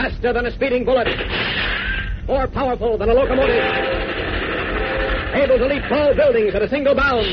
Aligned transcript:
Faster 0.00 0.32
than 0.32 0.46
a 0.46 0.50
speeding 0.52 0.86
bullet. 0.86 1.06
More 2.26 2.46
powerful 2.48 2.96
than 2.96 3.10
a 3.10 3.12
locomotive. 3.12 3.62
Able 5.34 5.58
to 5.58 5.66
leap 5.66 5.82
tall 5.90 6.14
buildings 6.14 6.54
at 6.54 6.62
a 6.62 6.68
single 6.70 6.94
bound. 6.94 7.26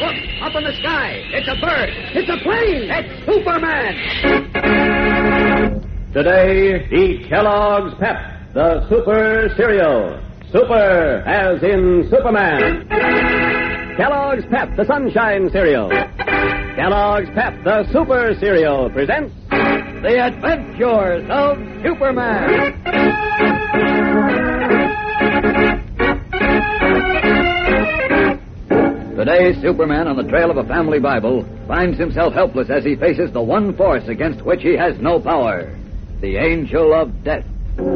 Look, 0.00 0.14
up 0.40 0.54
in 0.56 0.64
the 0.64 0.72
sky. 0.80 1.20
It's 1.36 1.48
a 1.48 1.56
bird. 1.60 1.90
It's 2.16 2.30
a 2.30 2.38
plane. 2.42 2.88
It's 2.88 3.12
Superman. 3.26 3.92
Today, 6.14 6.88
eat 6.90 7.28
Kellogg's 7.28 7.92
Pep, 8.00 8.16
the 8.54 8.88
super 8.88 9.50
cereal. 9.54 10.18
Super, 10.50 11.22
as 11.26 11.62
in 11.62 12.08
Superman. 12.08 12.88
Kellogg's 13.98 14.46
Pep, 14.46 14.74
the 14.78 14.86
Sunshine 14.86 15.50
Cereal. 15.52 15.90
Kellogg's 15.90 17.28
Pep, 17.34 17.52
the 17.64 17.84
Super 17.92 18.34
Cereal, 18.40 18.88
presents 18.88 19.34
The 20.02 20.18
Adventures 20.24 21.26
of 21.30 21.58
Superman. 21.82 22.72
Today, 29.16 29.60
Superman, 29.60 30.06
on 30.06 30.16
the 30.16 30.28
trail 30.28 30.50
of 30.50 30.56
a 30.56 30.64
family 30.64 31.00
Bible, 31.00 31.44
finds 31.66 31.98
himself 31.98 32.34
helpless 32.34 32.70
as 32.70 32.84
he 32.84 32.94
faces 32.94 33.32
the 33.32 33.42
one 33.42 33.76
force 33.76 34.06
against 34.08 34.42
which 34.42 34.62
he 34.62 34.76
has 34.76 34.98
no 35.00 35.18
power 35.18 35.74
the 36.20 36.36
angel 36.36 36.94
of 36.94 37.24
death. 37.24 37.44
No. 37.78 37.86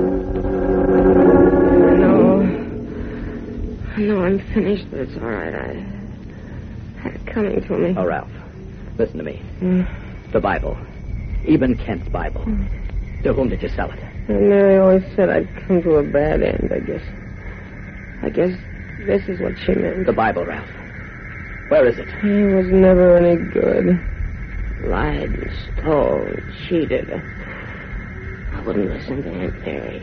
No, 3.96 4.24
I'm 4.24 4.38
finished, 4.52 4.86
but 4.90 5.00
it's 5.00 5.16
all 5.16 5.28
right. 5.28 5.84
I 7.04 7.32
coming 7.32 7.60
to 7.60 7.78
me. 7.78 7.94
Oh, 7.96 8.06
Ralph, 8.06 8.30
listen 8.98 9.18
to 9.18 9.24
me. 9.24 9.42
Mm. 9.60 10.32
The 10.32 10.40
Bible. 10.40 10.76
Eben 11.46 11.76
Kent's 11.76 12.08
Bible. 12.08 12.42
Hmm. 12.42 12.64
To 13.22 13.32
whom 13.34 13.48
did 13.48 13.62
you 13.62 13.68
sell 13.68 13.90
it? 13.90 13.98
And 14.28 14.48
Mary 14.48 14.78
always 14.78 15.04
said 15.14 15.28
I'd 15.28 15.48
come 15.66 15.82
to 15.82 15.96
a 15.96 16.02
bad 16.02 16.42
end, 16.42 16.72
I 16.72 16.78
guess. 16.80 17.02
I 18.22 18.30
guess 18.30 18.56
this 19.06 19.28
is 19.28 19.40
what 19.40 19.58
she 19.58 19.74
meant. 19.74 20.06
The 20.06 20.12
Bible, 20.12 20.44
Ralph. 20.44 20.68
Where 21.68 21.86
is 21.86 21.98
it? 21.98 22.08
He 22.20 22.42
was 22.54 22.66
never 22.66 23.16
any 23.16 23.36
good. 23.50 24.00
Lied 24.88 25.30
and 25.30 25.50
stole 25.78 26.22
and 26.22 26.42
cheated. 26.66 27.10
I 27.12 28.60
wouldn't 28.62 28.88
listen 28.90 29.22
to 29.22 29.30
Aunt 29.30 29.60
Mary. 29.60 30.02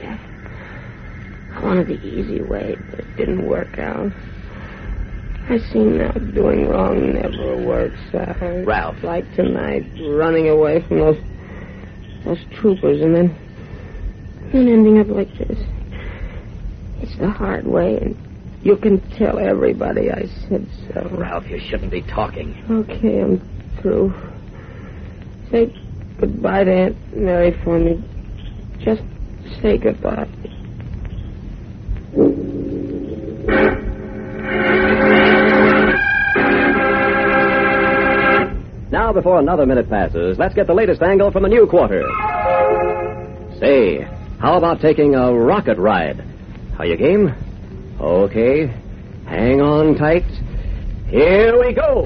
I 1.53 1.59
wanted 1.63 1.87
the 1.87 2.05
easy 2.05 2.41
way, 2.41 2.77
but 2.89 2.99
it 2.99 3.17
didn't 3.17 3.47
work 3.47 3.79
out. 3.79 4.11
I 5.49 5.57
see 5.59 5.79
now 5.79 6.11
doing 6.11 6.67
wrong 6.67 7.13
never 7.13 7.57
works 7.57 7.99
out. 8.13 8.65
Ralph. 8.65 9.01
Like 9.03 9.33
tonight, 9.35 9.85
running 9.99 10.49
away 10.49 10.81
from 10.87 10.99
those 10.99 11.17
those 12.27 12.45
troopers 12.59 13.01
and 13.01 13.15
then 13.15 13.35
then 14.51 14.67
ending 14.67 14.99
up 14.99 15.07
like 15.07 15.35
this. 15.37 15.59
It's 17.01 17.17
the 17.17 17.29
hard 17.29 17.65
way, 17.65 17.97
and 17.97 18.17
you 18.61 18.77
can 18.77 18.99
tell 19.17 19.39
everybody 19.39 20.11
I 20.11 20.25
said 20.47 20.67
so. 20.87 21.09
Ralph, 21.11 21.49
you 21.49 21.59
shouldn't 21.59 21.91
be 21.91 22.01
talking. 22.01 22.55
Okay, 22.69 23.21
I'm 23.21 23.41
through. 23.81 24.13
Say 25.51 25.73
goodbye 26.19 26.63
to 26.63 26.71
Aunt 26.71 27.15
Mary 27.15 27.55
for 27.63 27.79
me. 27.79 28.03
Just 28.79 29.03
say 29.61 29.77
goodbye. 29.77 30.27
Now, 39.07 39.13
before 39.13 39.39
another 39.39 39.65
minute 39.65 39.89
passes, 39.89 40.37
let's 40.37 40.53
get 40.53 40.67
the 40.67 40.73
latest 40.73 41.01
angle 41.01 41.31
from 41.31 41.43
the 41.43 41.47
new 41.47 41.65
quarter. 41.65 42.03
Say, 43.57 44.01
how 44.41 44.57
about 44.57 44.81
taking 44.81 45.15
a 45.15 45.33
rocket 45.33 45.77
ride? 45.77 46.21
Are 46.77 46.85
you 46.85 46.97
game? 46.97 47.33
Okay. 48.01 48.67
Hang 49.25 49.61
on 49.61 49.95
tight. 49.95 50.25
Here 51.07 51.57
we 51.57 51.73
go. 51.73 52.01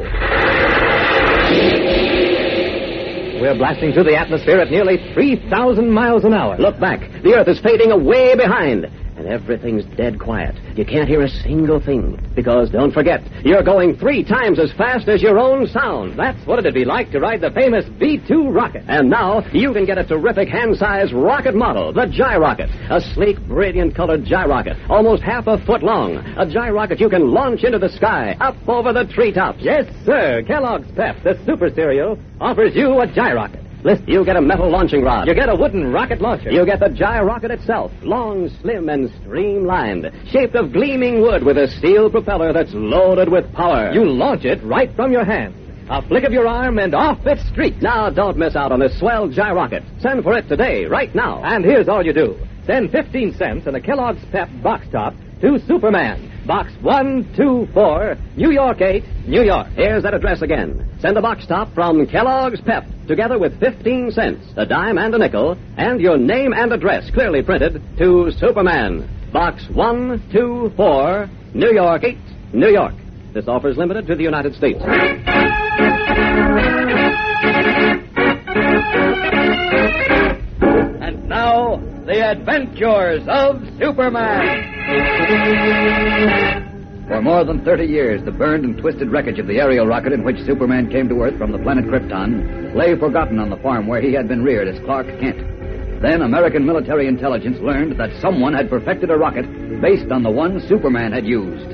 We're 3.42 3.58
blasting 3.58 3.94
through 3.94 4.04
the 4.04 4.16
atmosphere 4.16 4.60
at 4.60 4.70
nearly 4.70 5.12
3,000 5.16 5.90
miles 5.90 6.24
an 6.24 6.36
hour. 6.36 6.56
Look 6.60 6.80
back. 6.80 7.00
The 7.24 7.34
Earth 7.34 7.48
is 7.48 7.60
fading 7.62 7.90
away 7.90 8.36
behind. 8.36 8.86
And 9.22 9.30
everything's 9.30 9.86
dead 9.98 10.20
quiet. 10.20 10.56
You 10.76 10.84
can't 10.84 11.08
hear 11.08 11.22
a 11.22 11.30
single 11.30 11.80
thing. 11.80 12.20
Because 12.34 12.72
don't 12.72 12.92
forget, 12.92 13.22
you're 13.46 13.62
going 13.62 13.96
three 13.98 14.24
times 14.24 14.58
as 14.58 14.74
fast 14.74 15.08
as 15.08 15.22
your 15.22 15.38
own 15.38 15.68
sound. 15.68 16.18
That's 16.18 16.44
what 16.48 16.58
it'd 16.58 16.74
be 16.74 16.86
like 16.86 17.12
to 17.12 17.20
ride 17.20 17.42
the 17.42 17.52
famous 17.52 17.86
V2 18.02 18.52
rocket. 18.52 18.84
And 18.88 19.12
now 19.12 19.46
you 19.54 19.74
can 19.74 19.86
get 19.86 20.00
a 20.00 20.04
terrific 20.04 20.50
hand-sized 20.50 21.14
rocket 21.14 21.54
model, 21.54 21.94
the 21.94 22.08
Gyrocket. 22.08 22.72
A 22.90 23.00
sleek, 23.14 23.40
brilliant 23.48 23.94
colored 23.96 24.26
Gyrocket, 24.26 24.76
almost 24.90 25.22
half 25.22 25.46
a 25.46 25.64
foot 25.68 25.84
long. 25.84 26.16
A 26.38 26.52
Gyrocket 26.52 27.00
you 27.00 27.08
can 27.08 27.30
launch 27.30 27.64
into 27.64 27.78
the 27.78 27.90
sky, 27.90 28.36
up 28.42 28.56
over 28.68 28.92
the 28.92 29.06
treetops. 29.06 29.60
Yes, 29.62 29.86
sir. 30.04 30.42
Kellogg's 30.48 30.92
Pep, 30.96 31.18
the 31.24 31.40
super 31.46 31.70
cereal, 31.70 32.18
offers 32.40 32.76
you 32.76 33.00
a 33.00 33.06
Gyrocket. 33.06 33.62
Listen, 33.84 34.08
you 34.08 34.24
get 34.24 34.36
a 34.36 34.42
metal 34.42 34.70
launching 34.70 35.02
rod. 35.04 35.28
You 35.28 35.34
get 35.34 35.50
a 35.50 35.56
wooden 35.56 35.92
rocket 35.92 36.22
launcher. 36.22 36.52
You 36.52 36.66
get 36.66 36.80
the 36.80 36.90
gyrocket 36.90 37.50
itself, 37.50 37.92
long, 38.04 38.50
slim, 38.62 38.90
and 38.90 39.12
streamlined, 39.22 40.12
shaped 40.28 40.56
of 40.56 40.72
gleaming 40.72 41.22
wood 41.22 41.44
with 41.44 41.58
a 41.58 41.68
steel 41.68 42.10
propeller 42.10 42.54
that's 42.54 42.74
loaded 42.74 43.30
with 43.30 43.52
power. 43.54 43.92
You 43.92 44.06
launch 44.06 44.46
it 44.46 44.64
right 44.64 44.96
from 44.96 45.12
your 45.12 45.26
hand. 45.26 45.56
A 45.90 46.02
flick 46.08 46.24
of 46.24 46.32
your 46.32 46.48
arm 46.48 46.78
and 46.80 46.94
off 46.94 47.26
it 47.26 47.40
streaks. 47.52 47.82
Now, 47.82 48.10
don't 48.10 48.38
miss 48.38 48.56
out 48.56 48.72
on 48.72 48.80
this 48.80 48.98
swell 49.00 49.28
gyrocket. 49.28 49.84
Send 50.00 50.24
for 50.24 50.38
it 50.38 50.48
today, 50.48 50.86
right 50.86 51.14
now. 51.16 51.44
And 51.44 51.66
here's 51.66 51.90
all 51.90 52.06
you 52.06 52.14
do. 52.14 52.38
Send 52.66 52.92
15 52.92 53.34
cents 53.34 53.66
and 53.66 53.76
a 53.76 53.82
Kellogg's 53.82 54.24
Pep 54.32 54.48
box 54.62 54.86
top 54.92 55.16
to 55.42 55.60
Superman. 55.68 56.31
Box 56.52 56.74
124, 56.82 58.18
New 58.36 58.52
York 58.52 58.82
8, 58.82 59.06
New 59.26 59.42
York. 59.42 59.68
Here's 59.74 60.04
that 60.04 60.14
address 60.14 60.42
again. 60.42 60.86
Send 61.00 61.16
a 61.16 61.22
box 61.22 61.48
top 61.48 61.74
from 61.74 62.06
Kellogg's 62.06 62.60
Pep, 62.60 62.84
together 63.08 63.40
with 63.40 63.58
15 63.62 64.12
cents, 64.12 64.46
a 64.58 64.66
dime 64.66 64.98
and 64.98 65.16
a 65.16 65.18
nickel, 65.18 65.58
and 65.78 66.02
your 66.02 66.18
name 66.18 66.52
and 66.52 66.74
address 66.74 67.10
clearly 67.12 67.42
printed 67.42 67.82
to 68.00 68.32
Superman. 68.38 69.08
Box 69.32 69.64
124, 69.70 71.30
New 71.54 71.72
York 71.72 72.04
8, 72.04 72.18
New 72.52 72.70
York. 72.70 72.96
This 73.34 73.48
offer 73.48 73.70
is 73.70 73.78
limited 73.78 74.06
to 74.08 74.16
the 74.16 74.24
United 74.24 74.54
States. 74.54 74.82
And 81.12 81.28
now, 81.28 81.76
The 82.06 82.32
Adventures 82.32 83.24
of 83.28 83.62
Superman. 83.78 84.64
For 87.10 87.22
more 87.22 87.44
than 87.44 87.66
30 87.66 87.86
years, 87.86 88.24
the 88.24 88.32
burned 88.32 88.64
and 88.64 88.78
twisted 88.78 89.12
wreckage 89.12 89.38
of 89.38 89.48
the 89.48 89.60
aerial 89.60 89.86
rocket 89.86 90.14
in 90.14 90.24
which 90.24 90.38
Superman 90.46 90.90
came 90.90 91.10
to 91.10 91.22
Earth 91.22 91.38
from 91.38 91.52
the 91.52 91.58
planet 91.58 91.84
Krypton 91.84 92.74
lay 92.74 92.96
forgotten 92.98 93.40
on 93.40 93.50
the 93.50 93.58
farm 93.58 93.88
where 93.88 94.00
he 94.00 94.14
had 94.14 94.30
been 94.30 94.42
reared 94.42 94.70
as 94.70 94.80
Clark 94.86 95.08
Kent. 95.20 96.02
Then 96.02 96.22
American 96.22 96.66
military 96.66 97.08
intelligence 97.08 97.60
learned 97.60 98.00
that 98.00 98.18
someone 98.22 98.54
had 98.54 98.70
perfected 98.70 99.12
a 99.12 99.18
rocket 99.18 99.82
based 99.82 100.14
on 100.14 100.24
the 100.24 100.32
one 100.32 100.66
Superman 100.70 101.12
had 101.12 101.26
used. 101.26 101.72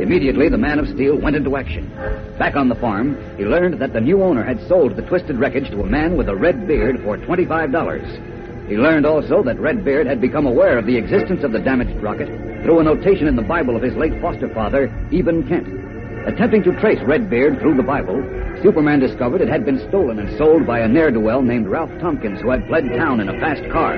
Immediately, 0.00 0.48
the 0.48 0.58
Man 0.58 0.80
of 0.80 0.88
Steel 0.88 1.16
went 1.16 1.36
into 1.36 1.56
action. 1.56 1.88
Back 2.40 2.56
on 2.56 2.68
the 2.68 2.74
farm, 2.74 3.16
he 3.36 3.44
learned 3.44 3.80
that 3.80 3.92
the 3.92 4.00
new 4.00 4.24
owner 4.24 4.42
had 4.42 4.66
sold 4.66 4.96
the 4.96 5.02
twisted 5.02 5.38
wreckage 5.38 5.70
to 5.70 5.82
a 5.82 5.86
man 5.86 6.16
with 6.16 6.28
a 6.28 6.34
red 6.34 6.66
beard 6.66 7.00
for 7.04 7.16
$25. 7.18 8.39
He 8.70 8.78
learned 8.78 9.04
also 9.04 9.42
that 9.42 9.58
Redbeard 9.58 10.06
had 10.06 10.20
become 10.20 10.46
aware 10.46 10.78
of 10.78 10.86
the 10.86 10.96
existence 10.96 11.42
of 11.42 11.50
the 11.50 11.58
damaged 11.58 12.00
rocket 12.00 12.28
through 12.62 12.78
a 12.78 12.84
notation 12.84 13.26
in 13.26 13.34
the 13.34 13.42
Bible 13.42 13.74
of 13.74 13.82
his 13.82 13.96
late 13.96 14.18
foster 14.20 14.48
father, 14.54 14.84
Eben 15.12 15.42
Kent. 15.48 15.66
Attempting 16.28 16.62
to 16.62 16.78
trace 16.78 17.00
Redbeard 17.02 17.58
through 17.58 17.74
the 17.74 17.82
Bible, 17.82 18.22
Superman 18.62 19.00
discovered 19.00 19.40
it 19.40 19.48
had 19.48 19.64
been 19.64 19.84
stolen 19.88 20.20
and 20.20 20.38
sold 20.38 20.68
by 20.68 20.78
a 20.78 20.88
ne'er-do-well 20.88 21.42
named 21.42 21.66
Ralph 21.66 21.90
Tompkins, 21.98 22.42
who 22.42 22.50
had 22.50 22.64
fled 22.68 22.88
town 22.90 23.18
in 23.18 23.28
a 23.28 23.40
fast 23.40 23.68
car. 23.72 23.96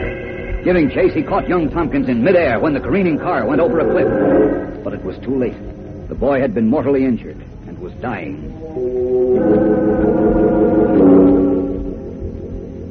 Giving 0.65 0.89
chase, 0.89 1.13
he 1.13 1.23
caught 1.23 1.51
young 1.51 1.69
Tompkins 1.69 2.09
in 2.09 2.25
midair 2.25 2.59
when 2.59 2.73
the 2.73 2.81
careening 2.81 3.19
car 3.19 3.45
went 3.45 3.61
over 3.61 3.79
a 3.81 3.93
cliff. 3.93 4.83
But 4.83 4.95
it 4.95 5.05
was 5.05 5.19
too 5.19 5.37
late. 5.37 6.09
The 6.09 6.15
boy 6.15 6.41
had 6.41 6.55
been 6.55 6.69
mortally 6.69 7.05
injured 7.05 7.45
and 7.67 7.79
was 7.79 7.93
dying. 8.01 9.72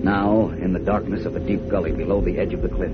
Now, 0.04 0.50
in 0.50 0.74
the 0.74 0.80
darkness 0.80 1.26
of 1.26 1.36
a 1.36 1.40
deep 1.40 1.68
gully 1.70 1.92
below 1.92 2.22
the 2.22 2.40
edge 2.40 2.54
of 2.54 2.64
the 2.64 2.70
cliff, 2.70 2.92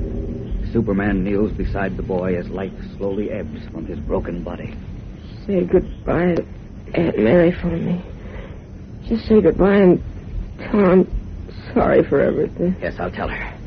Superman 0.74 1.24
kneels 1.24 1.52
beside 1.54 1.96
the 1.96 2.04
boy 2.04 2.36
as 2.36 2.50
life 2.50 2.74
slowly 2.98 3.32
ebbs 3.32 3.66
from 3.72 3.86
his 3.86 3.98
broken 4.00 4.44
body. 4.44 4.76
Say 5.46 5.64
goodbye 5.64 6.36
to 6.36 6.46
Aunt 6.94 7.18
Mary 7.18 7.54
for 7.54 7.68
me. 7.68 8.04
Just 9.08 9.26
say 9.26 9.40
goodbye 9.40 9.78
and 9.78 10.04
tell 10.60 10.80
her 10.82 10.92
I'm 10.92 11.72
sorry 11.74 12.04
for 12.04 12.20
everything. 12.20 12.76
Yes, 12.82 12.96
I'll 13.00 13.12
tell 13.12 13.30
her. 13.30 13.58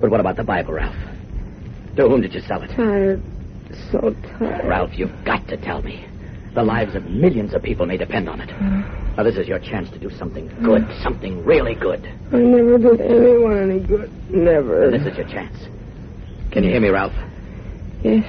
But 0.00 0.10
what 0.10 0.18
about 0.18 0.36
the 0.36 0.44
Bible, 0.44 0.74
Ralph? 0.74 0.96
To 1.96 2.08
whom 2.08 2.20
did 2.20 2.34
you 2.34 2.40
sell 2.40 2.62
it? 2.62 2.70
Tired. 2.74 3.22
So 3.92 4.14
tired. 4.38 4.66
Ralph, 4.66 4.98
you've 4.98 5.24
got 5.24 5.46
to 5.48 5.56
tell 5.56 5.82
me. 5.82 6.04
The 6.54 6.64
lives 6.64 6.96
of 6.96 7.04
millions 7.04 7.54
of 7.54 7.62
people 7.62 7.86
may 7.86 7.96
depend 7.96 8.28
on 8.28 8.40
it. 8.40 8.50
Oh. 8.52 9.05
Now, 9.16 9.22
this 9.22 9.36
is 9.36 9.48
your 9.48 9.58
chance 9.58 9.88
to 9.90 9.98
do 9.98 10.10
something 10.10 10.46
good, 10.62 10.86
something 11.02 11.42
really 11.42 11.74
good. 11.74 12.06
I 12.32 12.36
never 12.36 12.76
did 12.76 13.00
anyone 13.00 13.70
any 13.70 13.80
good. 13.80 14.12
Never. 14.30 14.90
This 14.90 15.06
is 15.06 15.16
your 15.16 15.26
chance. 15.26 15.56
Can 16.52 16.64
you 16.64 16.70
hear 16.70 16.80
me, 16.80 16.88
Ralph? 16.88 17.14
Yes. 18.02 18.24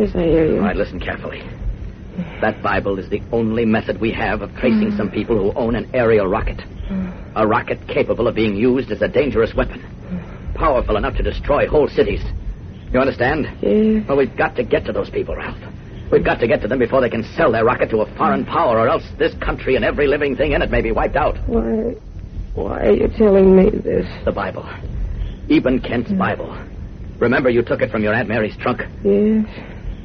Yes, 0.00 0.10
I 0.16 0.24
hear 0.24 0.46
you. 0.46 0.56
All 0.56 0.62
right, 0.62 0.76
listen 0.76 0.98
carefully. 0.98 1.42
That 2.40 2.60
Bible 2.60 2.98
is 2.98 3.08
the 3.08 3.22
only 3.30 3.64
method 3.64 4.00
we 4.00 4.10
have 4.12 4.42
of 4.42 4.50
tracing 4.56 4.94
some 4.96 5.10
mm. 5.10 5.14
people 5.14 5.38
who 5.38 5.56
own 5.56 5.76
an 5.76 5.88
aerial 5.94 6.26
rocket. 6.26 6.58
Mm. 6.90 7.32
A 7.36 7.46
rocket 7.46 7.86
capable 7.86 8.26
of 8.26 8.34
being 8.34 8.56
used 8.56 8.90
as 8.90 9.00
a 9.00 9.08
dangerous 9.08 9.54
weapon. 9.54 9.80
Mm. 9.80 10.54
Powerful 10.56 10.96
enough 10.96 11.16
to 11.16 11.22
destroy 11.22 11.68
whole 11.68 11.88
cities. 11.88 12.22
You 12.92 13.00
understand? 13.00 13.46
Yes. 13.62 14.04
Well, 14.08 14.18
we've 14.18 14.36
got 14.36 14.56
to 14.56 14.64
get 14.64 14.84
to 14.86 14.92
those 14.92 15.08
people, 15.08 15.36
Ralph. 15.36 15.56
We've 16.12 16.22
got 16.22 16.40
to 16.40 16.46
get 16.46 16.60
to 16.60 16.68
them 16.68 16.78
before 16.78 17.00
they 17.00 17.08
can 17.08 17.24
sell 17.36 17.50
their 17.50 17.64
rocket 17.64 17.88
to 17.90 18.02
a 18.02 18.16
foreign 18.16 18.44
power, 18.44 18.78
or 18.78 18.86
else 18.86 19.02
this 19.18 19.32
country 19.38 19.76
and 19.76 19.84
every 19.84 20.06
living 20.06 20.36
thing 20.36 20.52
in 20.52 20.60
it 20.60 20.70
may 20.70 20.82
be 20.82 20.92
wiped 20.92 21.16
out. 21.16 21.38
Why? 21.48 21.94
Why 22.54 22.80
are 22.80 22.92
you 22.92 23.08
telling 23.08 23.56
me 23.56 23.70
this? 23.70 24.06
The 24.26 24.30
Bible. 24.32 24.68
Eben 25.48 25.80
Kent's 25.80 26.12
Bible. 26.12 26.54
Remember 27.18 27.48
you 27.48 27.62
took 27.62 27.80
it 27.80 27.90
from 27.90 28.02
your 28.02 28.12
Aunt 28.12 28.28
Mary's 28.28 28.54
trunk? 28.58 28.82
Yes. 29.02 29.46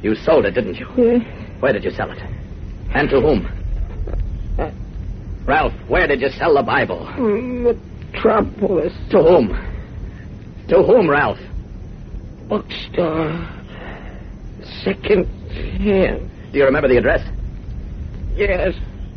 You 0.02 0.14
sold 0.14 0.46
it, 0.46 0.52
didn't 0.52 0.76
you? 0.76 0.88
Yes. 0.96 1.22
Where 1.60 1.74
did 1.74 1.84
you 1.84 1.90
sell 1.90 2.10
it? 2.10 2.18
And 2.94 3.10
to 3.10 3.20
whom? 3.20 3.46
Uh, 4.58 4.70
Ralph, 5.44 5.74
where 5.88 6.06
did 6.06 6.22
you 6.22 6.30
sell 6.30 6.54
the 6.54 6.62
Bible? 6.62 7.04
Metropolis 7.18 8.94
To 9.10 9.22
whom? 9.22 9.48
To 10.68 10.82
whom, 10.82 11.10
Ralph? 11.10 11.38
bookstore. 12.48 13.46
Second 14.82 15.26
Do 15.48 16.58
you 16.58 16.64
remember 16.64 16.88
the 16.88 16.96
address? 16.96 17.26
Yes. 18.36 18.74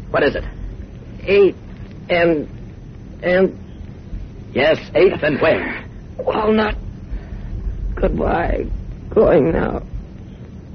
What 0.09 0.23
is 0.23 0.35
it? 0.35 0.43
Eight 1.23 1.55
and 2.09 2.47
and 3.23 3.57
Yes, 4.53 4.77
8th 4.93 5.23
and 5.23 5.39
where? 5.41 5.85
walnut. 6.19 6.75
Goodbye. 7.95 8.65
Going 9.09 9.51
now. 9.51 9.81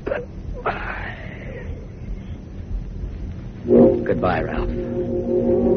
Goodbye. 0.05 1.17
Goodbye, 3.67 4.43
Ralph. 4.43 5.76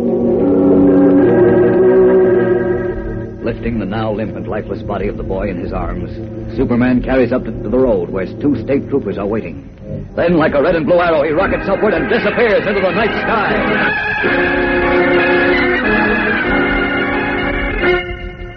Lifting 3.49 3.79
the 3.79 3.85
now 3.87 4.13
limp 4.13 4.35
and 4.35 4.47
lifeless 4.47 4.83
body 4.83 5.07
of 5.07 5.17
the 5.17 5.23
boy 5.23 5.49
in 5.49 5.57
his 5.57 5.73
arms, 5.73 6.11
Superman 6.55 7.01
carries 7.01 7.31
up 7.31 7.45
to 7.45 7.49
the 7.49 7.79
road 7.79 8.11
where 8.11 8.27
two 8.39 8.55
state 8.61 8.87
troopers 8.89 9.17
are 9.17 9.25
waiting. 9.25 9.67
Then, 10.15 10.37
like 10.37 10.53
a 10.53 10.61
red 10.61 10.75
and 10.75 10.85
blue 10.85 10.99
arrow, 10.99 11.23
he 11.23 11.31
rockets 11.31 11.67
upward 11.67 11.95
and 11.95 12.07
disappears 12.07 12.67
into 12.67 12.79
the 12.79 12.91
night 12.91 13.09
sky. 13.09 13.55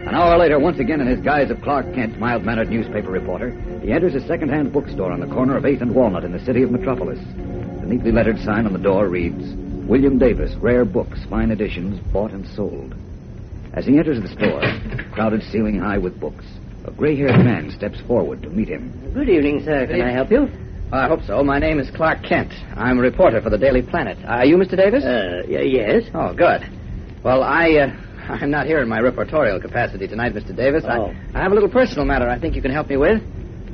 An 0.08 0.14
hour 0.14 0.36
later, 0.36 0.58
once 0.58 0.78
again 0.78 1.00
in 1.00 1.06
his 1.06 1.20
guise 1.20 1.48
of 1.50 1.62
Clark 1.62 1.94
Kent, 1.94 2.18
mild 2.18 2.44
mannered 2.44 2.68
newspaper 2.68 3.10
reporter, 3.10 3.58
he 3.82 3.92
enters 3.92 4.14
a 4.14 4.20
second 4.26 4.50
hand 4.50 4.74
bookstore 4.74 5.10
on 5.10 5.20
the 5.20 5.34
corner 5.34 5.56
of 5.56 5.64
8th 5.64 5.80
and 5.80 5.94
Walnut 5.94 6.24
in 6.24 6.32
the 6.32 6.44
city 6.44 6.62
of 6.62 6.70
Metropolis. 6.70 7.18
The 7.80 7.86
neatly 7.86 8.12
lettered 8.12 8.40
sign 8.40 8.66
on 8.66 8.74
the 8.74 8.78
door 8.78 9.08
reads 9.08 9.54
William 9.88 10.18
Davis, 10.18 10.54
rare 10.56 10.84
books, 10.84 11.24
fine 11.30 11.50
editions, 11.50 11.98
bought 12.12 12.32
and 12.32 12.46
sold. 12.46 12.94
As 13.74 13.86
he 13.86 13.98
enters 13.98 14.20
the 14.20 14.28
store, 14.28 14.60
crowded 15.12 15.42
ceiling 15.44 15.78
high 15.78 15.98
with 15.98 16.19
books, 16.20 16.44
a 16.86 16.90
gray 16.90 17.16
haired 17.16 17.38
man 17.44 17.70
steps 17.70 17.98
forward 18.06 18.42
to 18.42 18.50
meet 18.50 18.69
him. 18.69 18.92
Good 19.14 19.28
evening, 19.28 19.62
sir. 19.64 19.86
Can 19.86 20.02
I 20.02 20.12
help 20.12 20.30
you? 20.30 20.48
I 20.92 21.08
hope 21.08 21.20
so. 21.26 21.42
My 21.42 21.58
name 21.58 21.78
is 21.78 21.90
Clark 21.90 22.22
Kent. 22.22 22.52
I'm 22.76 22.98
a 22.98 23.00
reporter 23.00 23.40
for 23.40 23.48
the 23.48 23.56
Daily 23.56 23.80
Planet. 23.80 24.19
Are 24.26 24.44
you 24.44 24.56
Mr. 24.58 24.76
Davis? 24.76 25.04
Uh, 25.04 25.42
y- 25.48 25.60
yes. 25.62 26.02
Oh, 26.12 26.34
good. 26.34 26.69
Well, 27.24 27.42
I, 27.42 27.70
uh, 27.72 27.86
I'm 28.28 28.50
not 28.50 28.66
here 28.66 28.80
in 28.82 28.88
my 28.88 29.00
reportorial 29.00 29.60
capacity 29.60 30.06
tonight, 30.06 30.34
Mr. 30.34 30.54
Davis. 30.54 30.84
I- 30.84 30.98
Oh. 30.98 31.14
I, 31.34 31.42
have 31.42 31.52
a 31.52 31.54
little 31.54 31.70
personal 31.70 32.04
matter 32.04 32.28
I 32.28 32.38
think 32.38 32.54
you 32.54 32.60
can 32.62 32.72
help 32.72 32.88
me 32.90 32.98
with. 32.98 33.22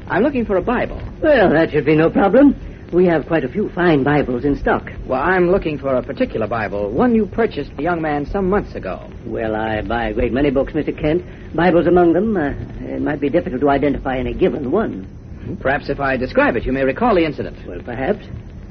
I'm 0.07 0.23
looking 0.23 0.47
for 0.47 0.57
a 0.57 0.63
Bible. 0.63 1.03
Well, 1.21 1.51
that 1.51 1.71
should 1.73 1.85
be 1.85 1.97
no 1.97 2.09
problem. 2.09 2.55
We 2.93 3.05
have 3.05 3.27
quite 3.27 3.45
a 3.45 3.49
few 3.49 3.69
fine 3.71 4.03
Bibles 4.03 4.47
in 4.47 4.57
stock. 4.57 4.91
Well, 5.07 5.21
I'm 5.21 5.51
looking 5.51 5.77
for 5.79 5.95
a 5.97 6.03
particular 6.03 6.47
Bible, 6.47 6.91
one 6.91 7.15
you 7.15 7.27
purchased 7.27 7.71
a 7.77 7.83
young 7.83 8.01
man 8.01 8.25
some 8.25 8.49
months 8.49 8.75
ago. 8.75 9.11
Well, 9.27 9.55
I 9.55 9.83
buy 9.83 10.07
a 10.09 10.15
great 10.15 10.33
many 10.33 10.51
books, 10.51 10.73
Mr. 10.73 10.99
Kent. 10.99 11.23
Bibles 11.55 11.87
among 11.87 12.15
them. 12.15 12.35
Uh, 12.35 12.55
it 12.81 13.03
might 13.03 13.21
be 13.21 13.29
difficult 13.29 13.61
to 13.61 13.69
identify 13.69 14.17
any 14.17 14.33
given 14.33 14.71
one. 14.71 15.07
Perhaps 15.61 15.91
if 15.91 16.01
I 16.01 16.17
describe 16.17 16.57
it, 16.57 16.65
you 16.65 16.73
may 16.73 16.83
recall 16.83 17.15
the 17.15 17.25
incident. 17.27 17.59
Well, 17.69 17.81
perhaps. 17.85 18.25